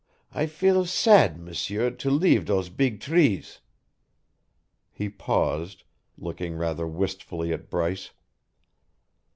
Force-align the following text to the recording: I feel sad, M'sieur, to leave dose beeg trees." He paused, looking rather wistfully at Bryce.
I 0.31 0.47
feel 0.47 0.87
sad, 0.87 1.37
M'sieur, 1.39 1.91
to 1.91 2.09
leave 2.09 2.45
dose 2.45 2.69
beeg 2.69 2.99
trees." 3.01 3.59
He 4.91 5.09
paused, 5.09 5.83
looking 6.17 6.55
rather 6.55 6.87
wistfully 6.87 7.53
at 7.53 7.69
Bryce. 7.69 8.09